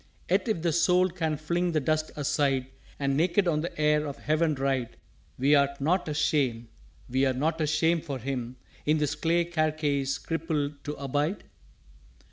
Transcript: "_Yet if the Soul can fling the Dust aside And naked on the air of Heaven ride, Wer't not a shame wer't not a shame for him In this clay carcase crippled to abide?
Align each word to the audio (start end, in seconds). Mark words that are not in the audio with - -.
"_Yet 0.29 0.47
if 0.47 0.63
the 0.63 0.71
Soul 0.71 1.09
can 1.11 1.37
fling 1.37 1.73
the 1.73 1.79
Dust 1.79 2.09
aside 2.15 2.65
And 2.97 3.15
naked 3.15 3.47
on 3.47 3.61
the 3.61 3.79
air 3.79 4.07
of 4.07 4.17
Heaven 4.17 4.55
ride, 4.55 4.97
Wer't 5.37 5.79
not 5.79 6.07
a 6.09 6.15
shame 6.15 6.69
wer't 7.07 7.37
not 7.37 7.61
a 7.61 7.67
shame 7.67 8.01
for 8.01 8.17
him 8.17 8.55
In 8.83 8.97
this 8.97 9.13
clay 9.13 9.45
carcase 9.45 10.17
crippled 10.17 10.83
to 10.85 10.93
abide? 10.95 11.43